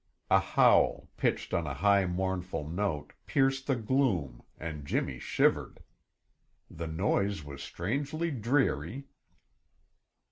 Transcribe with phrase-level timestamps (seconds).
[0.31, 5.79] A howl, pitched on a high mournful note, pierced the gloom and Jimmy shivered.
[6.71, 9.03] The noise was strangely dreary.